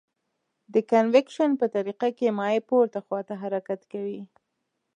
د 0.73 0.75
کانویکشن 0.91 1.49
په 1.59 1.65
طریقه 1.75 2.07
کې 2.17 2.35
مایع 2.37 2.61
پورته 2.69 2.99
خواته 3.05 3.33
حرکت 3.43 3.81
کوي. 3.91 4.21